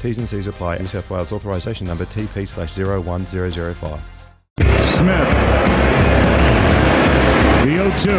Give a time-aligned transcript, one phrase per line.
[0.00, 0.78] T's and C's apply.
[0.78, 4.00] New South Wales authorisation number TP slash 01005.
[4.84, 5.28] Smith.
[7.64, 8.10] The 0 2.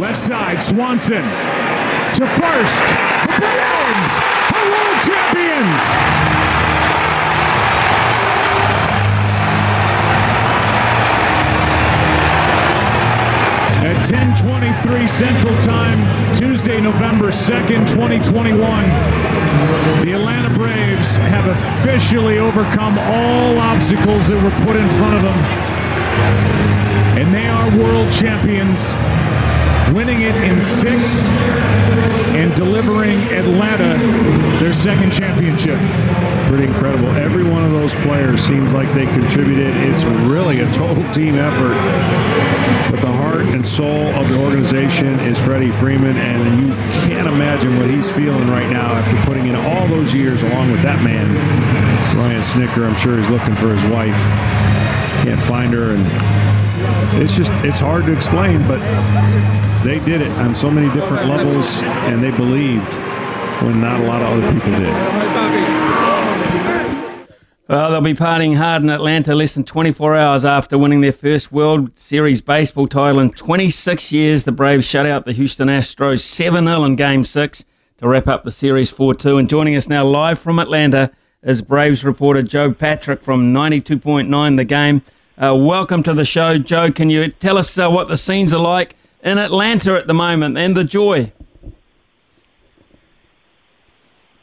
[0.00, 1.22] Left side, Swanson.
[2.16, 2.84] To first.
[2.84, 4.12] The Braves
[4.52, 6.25] are world champions.
[14.06, 15.98] 10:23 Central Time,
[16.36, 18.84] Tuesday, November 2nd, 2021,
[20.04, 25.38] the Atlanta Braves have officially overcome all obstacles that were put in front of them.
[27.18, 28.94] And they are world champions,
[29.92, 31.10] winning it in six
[32.36, 33.98] and delivering Atlanta
[34.60, 35.80] their second championship.
[36.48, 37.08] Pretty incredible.
[37.16, 39.74] Every one of those players seems like they contributed.
[39.78, 41.74] It's really a total team effort.
[42.90, 43.00] But
[43.48, 46.74] and soul of the organization is Freddie Freeman, and you
[47.08, 50.82] can't imagine what he's feeling right now after putting in all those years along with
[50.82, 51.26] that man,
[52.14, 52.88] Brian Snitker.
[52.88, 54.16] I'm sure he's looking for his wife.
[55.24, 58.80] Can't find her, and it's just it's hard to explain, but
[59.82, 61.80] they did it on so many different levels,
[62.10, 62.94] and they believed
[63.62, 65.95] when not a lot of other people did.
[67.68, 71.50] Well, they'll be partying hard in Atlanta less than 24 hours after winning their first
[71.50, 74.44] World Series baseball title in 26 years.
[74.44, 77.64] The Braves shut out the Houston Astros 7 0 in Game 6
[77.98, 79.38] to wrap up the series 4 2.
[79.38, 81.10] And joining us now live from Atlanta
[81.42, 85.02] is Braves reporter Joe Patrick from 92.9 The Game.
[85.36, 86.92] Uh, welcome to the show, Joe.
[86.92, 90.56] Can you tell us uh, what the scenes are like in Atlanta at the moment
[90.56, 91.32] and the joy?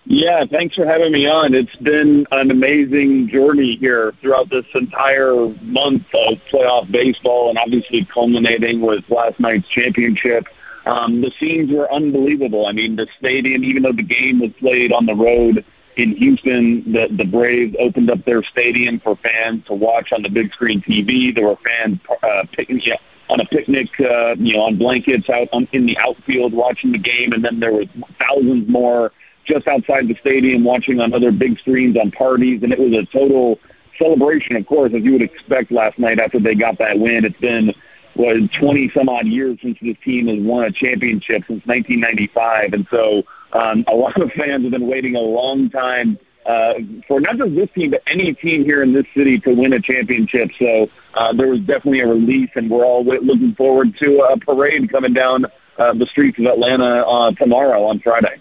[0.06, 1.54] Yeah, thanks for having me on.
[1.54, 8.04] It's been an amazing journey here throughout this entire month of playoff baseball and obviously
[8.04, 10.48] culminating with last night's championship.
[10.86, 12.66] Um, the scenes were unbelievable.
[12.66, 15.64] I mean, the stadium, even though the game was played on the road
[15.96, 20.30] in Houston, the, the Braves opened up their stadium for fans to watch on the
[20.30, 21.34] big screen TV.
[21.34, 22.98] There were fans uh, picking, yeah,
[23.30, 26.98] on a picnic, uh, you know, on blankets out on, in the outfield watching the
[26.98, 27.88] game, and then there was
[28.20, 29.14] thousands more
[29.44, 33.06] just outside the stadium watching on other big screens on parties, and it was a
[33.06, 33.60] total
[33.98, 37.26] celebration, of course, as you would expect last night after they got that win.
[37.26, 37.74] It's been
[38.16, 42.88] was 20 some odd years since this team has won a championship since 1995, and
[42.90, 43.24] so
[43.54, 46.74] um, a lot of fans have been waiting a long time uh,
[47.08, 49.80] for not just this team, but any team here in this city to win a
[49.80, 50.52] championship.
[50.60, 54.90] So uh, there was definitely a relief, and we're all looking forward to a parade
[54.92, 55.46] coming down
[55.78, 58.38] uh, the streets of Atlanta uh, tomorrow on Friday.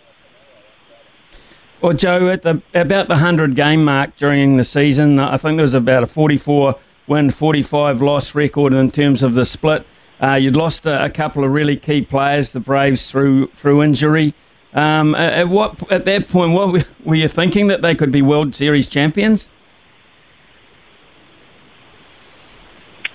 [1.82, 5.64] Well, Joe, at the about the hundred game mark during the season, I think there
[5.64, 6.76] was about a forty-four
[7.08, 9.84] win, forty-five loss record in terms of the split.
[10.22, 14.32] Uh, you'd lost a, a, couple of really key players, the Braves, through through injury.
[14.74, 18.54] Um, at what at that point, what were you thinking that they could be World
[18.54, 19.48] Series champions?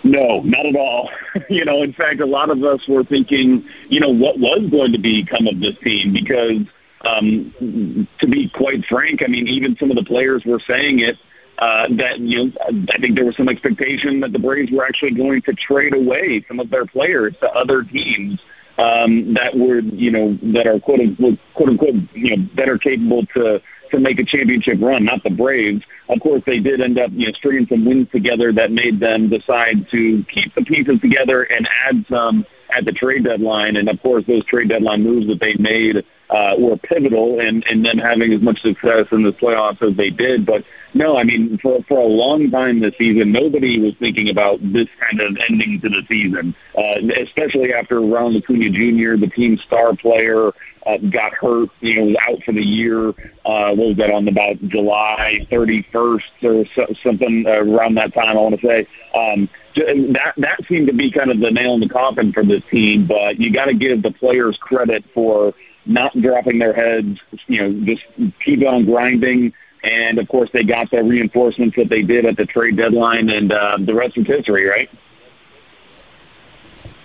[0.04, 1.10] No, not at all.
[1.50, 4.92] you know, in fact, a lot of us were thinking, you know, what was going
[4.92, 6.66] to become of this team because
[7.02, 11.18] um, to be quite frank, I mean, even some of the players were saying it.
[11.60, 15.12] Uh, that you know, I think there was some expectation that the Braves were actually
[15.12, 18.44] going to trade away some of their players to other teams
[18.78, 23.26] um, that were, you know, that are quote unquote, quote unquote, you know, better capable
[23.28, 25.06] to to make a championship run.
[25.06, 25.84] Not the Braves.
[26.10, 29.30] Of course, they did end up, you know, stringing some wins together that made them
[29.30, 33.78] decide to keep the pieces together and add some at the trade deadline.
[33.78, 37.84] And of course, those trade deadline moves that they made uh, were pivotal in, in
[37.84, 40.46] them having as much success in the playoffs as they did.
[40.46, 44.60] But no, I mean, for, for a long time this season, nobody was thinking about
[44.62, 49.62] this kind of ending to the season, uh, especially after Ronald Acuna Jr., the team's
[49.62, 50.52] star player,
[50.86, 53.10] uh, got hurt, you know, was out for the year.
[53.46, 58.38] Uh, what was that on about July 31st or so, something around that time?
[58.38, 61.82] I want to say um, that that seemed to be kind of the nail in
[61.82, 63.06] the coffin for this team.
[63.06, 65.54] But you got to give the players credit for
[65.88, 68.04] not dropping their heads, you know, just
[68.40, 69.54] keep on grinding.
[69.84, 73.52] And of course, they got the reinforcements that they did at the trade deadline, and
[73.52, 74.90] uh, the rest is history, right?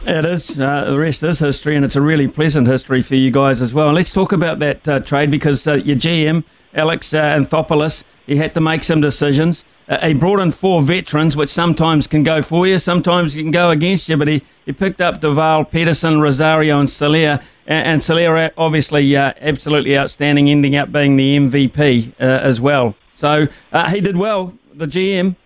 [0.04, 0.58] It is.
[0.58, 3.72] Uh, the rest is history, and it's a really pleasant history for you guys as
[3.72, 3.88] well.
[3.88, 6.42] And let's talk about that uh, trade because uh, your GM,
[6.74, 8.04] Alex uh, Anthopoulos.
[8.26, 9.64] He had to make some decisions.
[9.88, 13.70] Uh, he brought in four veterans, which sometimes can go for you, sometimes can go
[13.70, 14.16] against you.
[14.16, 17.40] But he, he picked up Duvall, Pederson, Rosario, and Soler.
[17.66, 22.94] And, and Soler, obviously, uh, absolutely outstanding, ending up being the MVP uh, as well.
[23.12, 25.36] So uh, he did well, the GM.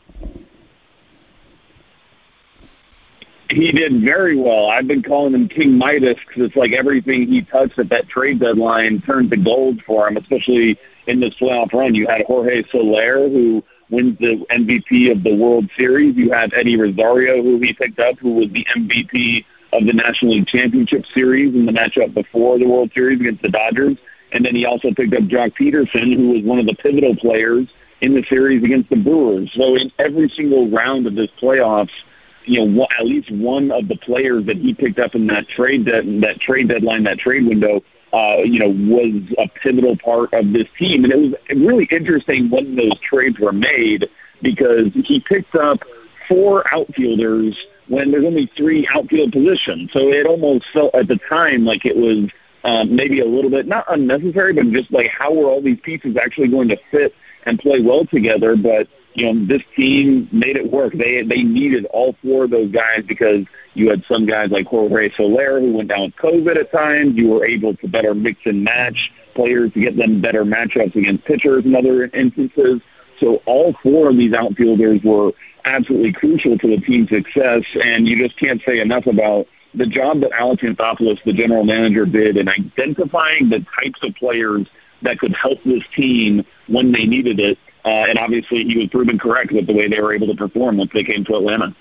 [3.48, 4.68] He did very well.
[4.68, 8.40] I've been calling him King Midas because it's like everything he touched at that trade
[8.40, 11.94] deadline turned to gold for him, especially in this playoff run.
[11.94, 16.16] You had Jorge Soler, who wins the MVP of the World Series.
[16.16, 20.32] You had Eddie Rosario, who he picked up, who was the MVP of the National
[20.32, 23.96] League Championship Series in the matchup before the World Series against the Dodgers.
[24.32, 27.68] And then he also picked up Joc Pederson, who was one of the pivotal players
[28.00, 29.52] in the series against the Brewers.
[29.52, 32.02] So in every single round of this playoffs,
[32.44, 35.84] you know, at least one of the players that he picked up in that trade
[35.84, 37.82] de- that trade deadline, that trade window,
[38.16, 41.04] uh, you know, was a pivotal part of this team.
[41.04, 44.08] And it was really interesting when those trades were made
[44.40, 45.84] because he picked up
[46.26, 49.92] four outfielders when there's only three outfield positions.
[49.92, 52.30] So it almost felt at the time like it was
[52.64, 56.16] um, maybe a little bit not unnecessary, but just like how were all these pieces
[56.16, 57.14] actually going to fit
[57.44, 58.56] and play well together?
[58.56, 60.92] But you know, this team made it work.
[60.92, 65.10] They they needed all four of those guys because you had some guys like Jorge
[65.12, 67.16] Soler who went down with COVID at times.
[67.16, 71.24] You were able to better mix and match players to get them better matchups against
[71.24, 72.82] pitchers in other instances.
[73.18, 75.32] So all four of these outfielders were
[75.64, 80.20] absolutely crucial to the team's success, and you just can't say enough about the job
[80.20, 84.66] that Alex Anthopoulos, the general manager, did in identifying the types of players
[85.02, 89.18] that could help this team when they needed it uh, and obviously, he was proven
[89.18, 91.74] correct with the way they were able to perform once they came to Atlanta.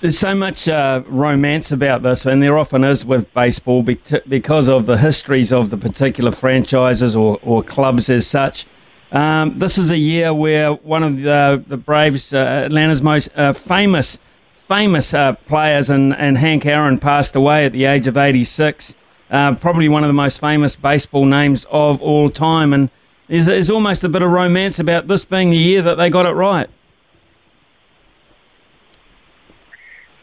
[0.00, 4.86] There's so much uh, romance about this, and there often is with baseball because of
[4.86, 8.66] the histories of the particular franchises or, or clubs as such.
[9.12, 13.52] Um, this is a year where one of the, the Braves, uh, Atlanta's most uh,
[13.52, 14.18] famous
[14.66, 18.94] famous uh, players, and, and Hank Aaron passed away at the age of 86.
[19.30, 22.88] Uh, probably one of the most famous baseball names of all time, and
[23.28, 26.26] there's, there's almost a bit of romance about this being the year that they got
[26.26, 26.68] it right.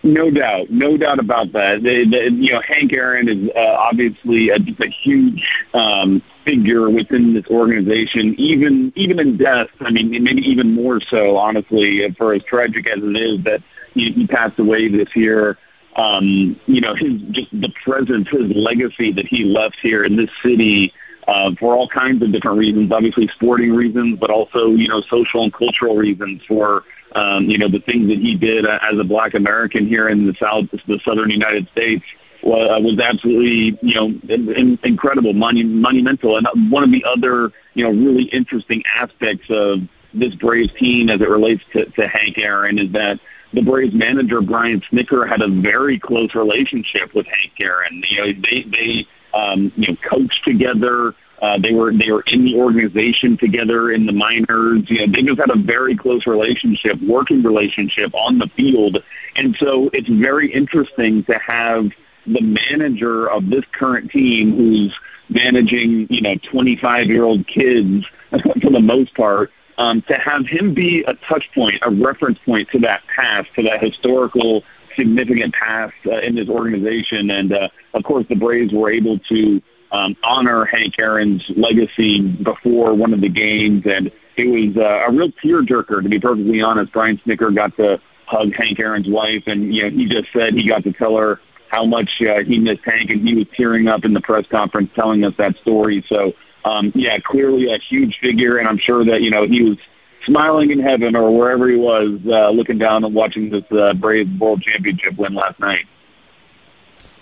[0.02, 1.82] No doubt, no doubt about that.
[1.82, 8.34] You know, Hank Aaron is uh, obviously a, a huge um, figure within this organization.
[8.40, 11.36] Even even in death, I mean, maybe even more so.
[11.36, 13.62] Honestly, for as tragic as it is that
[13.94, 15.58] he, he passed away this year,
[15.98, 20.32] um, you know, his just the presence, his legacy that he left here in this
[20.42, 20.94] city
[21.30, 25.44] uh, for all kinds of different reasons, obviously sporting reasons, but also, you know, social
[25.44, 26.84] and cultural reasons for,
[27.14, 30.26] um, you know, the things that he did uh, as a black American here in
[30.26, 32.04] the South, the Southern United States
[32.42, 36.38] was, uh, was absolutely, you know, in, in, incredible, money, monumental.
[36.38, 41.22] And one of the other, you know, really interesting aspects of this Braves team as
[41.22, 43.20] it relates to, to Hank Aaron is that
[43.54, 48.04] the Braves manager Brian Snitker had a very close relationship with Hank Aaron.
[48.08, 51.14] You know, they they um, you know, coached together.
[51.42, 54.90] Uh, they were they were in the organization together in the minors.
[54.90, 59.02] You know, they just had a very close relationship, working relationship on the field,
[59.36, 61.92] and so it's very interesting to have
[62.26, 65.00] the manager of this current team, who's
[65.30, 68.06] managing you know 25 year old kids
[68.62, 72.70] for the most part, um, to have him be a touch point, a reference point
[72.70, 74.64] to that past, to that historical
[75.00, 77.32] significant past uh, in this organization.
[77.32, 82.94] And uh, of course, the Braves were able to um, honor Hank Aaron's legacy before
[82.94, 86.04] one of the games, and it was uh, a real tearjerker.
[86.04, 89.90] To be perfectly honest, Brian Snitker got to hug Hank Aaron's wife, and you know
[89.90, 91.40] he just said he got to tell her
[91.70, 94.92] how much uh, he missed Hank, and he was tearing up in the press conference
[94.96, 96.04] telling us that story.
[96.08, 96.34] So,
[96.66, 99.78] um, yeah, clearly a huge figure, and I'm sure that you know he was
[100.26, 104.30] smiling in heaven or wherever he was, uh, looking down and watching this uh, Braves
[104.40, 105.86] World Championship win last night.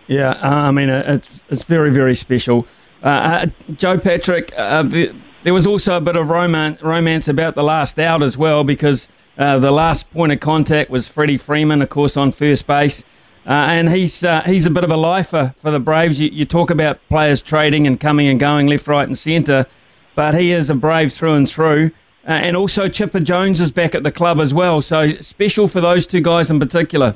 [0.07, 2.65] Yeah, uh, I mean, uh, it's, it's very, very special.
[3.03, 5.13] Uh, Joe Patrick, the,
[5.43, 9.07] there was also a bit of romance, romance about the last out as well because
[9.35, 13.03] the last point of contact was Freddie Freeman, of course, on first base.
[13.45, 16.19] and he's he's a bit of a lifer for the Braves.
[16.19, 19.67] You, you talk about players trading and coming and going left, right, and centre,
[20.15, 21.91] but he is a Brave through and through.
[22.27, 24.81] Uh, and also Chipper Jones is back at the club as well.
[24.81, 27.15] So special for those two guys in particular.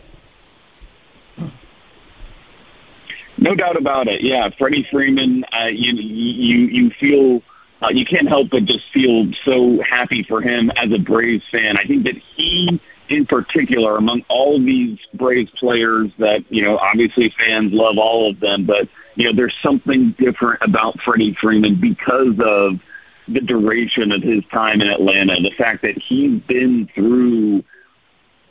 [3.37, 4.21] No doubt about it.
[4.21, 5.43] Yeah, Freddie Freeman.
[5.45, 7.41] Uh, you you you feel
[7.81, 11.75] uh, you can't help but just feel so happy for him as a Braves fan.
[11.75, 17.29] I think that he, in particular, among all these Braves players, that you know, obviously
[17.29, 22.39] fans love all of them, but you know, there's something different about Freddie Freeman because
[22.39, 22.79] of
[23.27, 27.63] the duration of his time in Atlanta, the fact that he's been through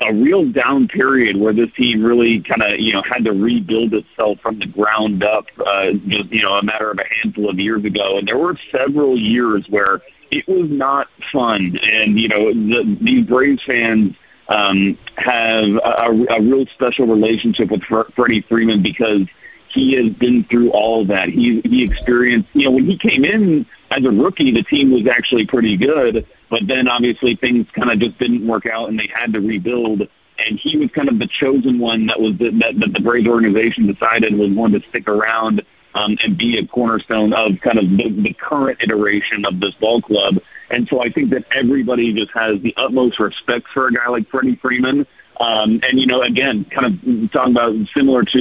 [0.03, 3.93] a real down period where this team really kind of you know had to rebuild
[3.93, 7.61] itself from the ground up uh, just you know a matter of a handful of
[7.61, 10.01] years ago and there were several years where
[10.31, 14.17] it was not fun and you know the, these Braves fans
[14.49, 19.29] um, have a, a real special relationship with Fre- Freddie Freeman because
[19.69, 21.29] he has been through all of that.
[21.29, 25.07] He he experienced, you know, when he came in as a rookie, the team was
[25.07, 29.11] actually pretty good, but then obviously things kind of just didn't work out, and they
[29.13, 30.09] had to rebuild.
[30.39, 33.29] And he was kind of the chosen one that was the, that, that the Braves
[33.29, 35.63] organization decided was going to stick around
[35.95, 40.01] um, and be a cornerstone of kind of the, the current iteration of this ball
[40.01, 40.39] club.
[40.71, 44.29] And so I think that everybody just has the utmost respect for a guy like
[44.29, 45.07] Freddie Freeman.
[45.41, 48.39] Um, and, you know, again, kind of talking about similar to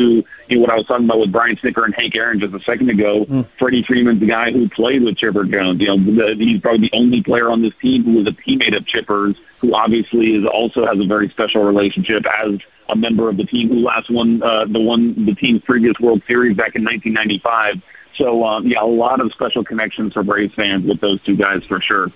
[0.50, 2.60] you know, what I was talking about with Brian Snitker and Hank Aaron just a
[2.60, 3.48] second ago, mm.
[3.58, 5.80] Freddie Freeman's the guy who played with Chipper Jones.
[5.80, 8.76] You know, the, he's probably the only player on this team who was a teammate
[8.76, 13.38] of Chipper's, who obviously is also has a very special relationship as a member of
[13.38, 16.84] the team who last won uh, the one the team's previous World Series back in
[16.84, 17.82] 1995.
[18.16, 21.64] So, um, yeah, a lot of special connections for Braves fans with those two guys
[21.64, 22.12] for sure.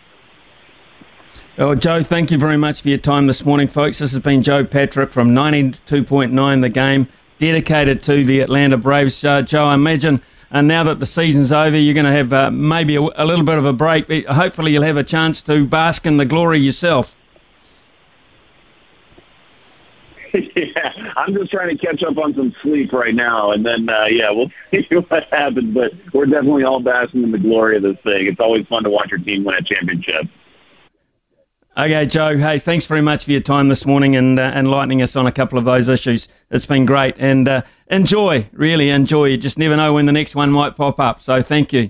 [1.55, 3.99] Oh, Joe, thank you very much for your time this morning, folks.
[3.99, 7.07] This has been Joe Patrick from 92.9 The Game,
[7.37, 9.23] dedicated to the Atlanta Braves.
[9.23, 10.19] Uh, Joe, I imagine
[10.51, 13.45] uh, now that the season's over, you're going to have uh, maybe a, a, little
[13.45, 14.07] bit of a break.
[14.07, 17.15] but Hopefully, you'll have a chance to bask in the glory yourself.
[20.33, 24.05] yeah, I'm just trying to catch up on some sleep right now, and then uh,
[24.05, 25.71] yeah, we'll see what happens.
[25.71, 28.25] But we're definitely all basking in the glory of this thing.
[28.25, 30.27] It's always fun to watch your team win a championship.
[31.75, 32.37] Okay, Joe.
[32.37, 35.31] Hey, thanks very much for your time this morning and uh, enlightening us on a
[35.31, 36.27] couple of those issues.
[36.51, 39.25] It's been great and uh, enjoy, really enjoy.
[39.25, 41.19] You just never know when the next one might pop up.
[41.19, 41.89] So thank you.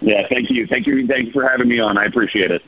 [0.00, 1.98] Yeah, thank you, thank you, thank you for having me on.
[1.98, 2.62] I appreciate it.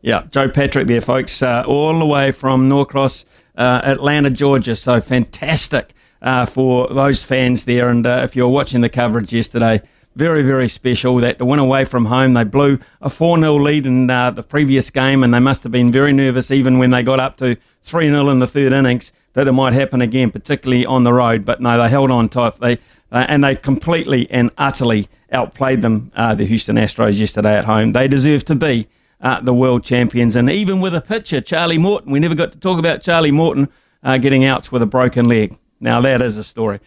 [0.00, 3.26] Yeah, Joe Patrick there, folks, uh, all the way from Norcross,
[3.58, 4.74] uh, Atlanta, Georgia.
[4.74, 7.90] So fantastic uh, for those fans there.
[7.90, 9.82] And uh, if you're watching the coverage yesterday
[10.16, 12.32] very, very special that they went away from home.
[12.34, 15.72] They blew a 4 0 lead in uh, the previous game, and they must have
[15.72, 19.12] been very nervous even when they got up to 3 0 in the third innings
[19.34, 21.44] that it might happen again, particularly on the road.
[21.44, 22.58] But no, they held on tight.
[22.58, 22.78] They,
[23.12, 27.92] uh, and they completely and utterly outplayed them, uh, the Houston Astros, yesterday at home.
[27.92, 28.88] They deserve to be
[29.20, 30.36] uh, the world champions.
[30.36, 33.68] And even with a pitcher, Charlie Morton, we never got to talk about Charlie Morton
[34.02, 35.58] uh, getting outs with a broken leg.
[35.80, 36.80] Now, that is a story.